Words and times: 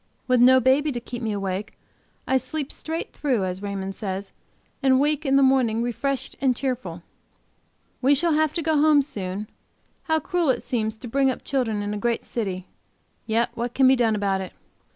With 0.27 0.41
no 0.41 0.59
baby 0.59 0.91
to 0.93 0.99
keep 0.99 1.21
me 1.21 1.31
awake, 1.31 1.77
I 2.25 2.37
sleep 2.37 2.71
straight 2.71 3.13
through, 3.13 3.45
as 3.45 3.61
Raymond 3.61 3.95
says, 3.95 4.33
and 4.81 4.99
wake 4.99 5.27
in 5.27 5.35
the 5.35 5.43
morning 5.43 5.83
refreshed 5.83 6.35
and 6.41 6.55
cheerful. 6.55 7.03
We 8.01 8.15
shall 8.15 8.33
have 8.33 8.51
to 8.53 8.63
go 8.63 8.81
home 8.81 9.03
soon; 9.03 9.47
how 10.05 10.19
cruel 10.19 10.49
it 10.49 10.63
seems 10.63 10.97
to 10.97 11.07
bring 11.07 11.29
up 11.29 11.43
children 11.43 11.83
in 11.83 11.93
a 11.93 11.99
great 11.99 12.23
city! 12.23 12.65
Yet 13.27 13.51
what 13.53 13.75
can 13.75 13.87
be 13.87 13.95
done 13.95 14.15
about 14.15 14.41
it? 14.41 14.53